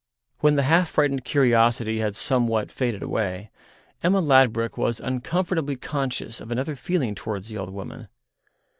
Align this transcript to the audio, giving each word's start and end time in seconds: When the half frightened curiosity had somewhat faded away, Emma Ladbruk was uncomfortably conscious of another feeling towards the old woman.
When 0.39 0.55
the 0.55 0.63
half 0.63 0.89
frightened 0.89 1.25
curiosity 1.25 1.99
had 1.99 2.15
somewhat 2.15 2.71
faded 2.71 3.03
away, 3.03 3.51
Emma 4.01 4.19
Ladbruk 4.19 4.75
was 4.75 4.99
uncomfortably 4.99 5.75
conscious 5.75 6.41
of 6.41 6.51
another 6.51 6.75
feeling 6.75 7.13
towards 7.13 7.49
the 7.49 7.59
old 7.59 7.69
woman. 7.71 8.07